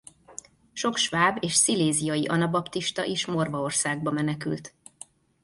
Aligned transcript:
Sok 0.73 0.97
sváb 0.97 1.37
és 1.43 1.53
sziléziai 1.53 2.25
anabaptista 2.27 3.03
is 3.03 3.25
Morvaországba 3.25 4.11
menekült. 4.11 4.73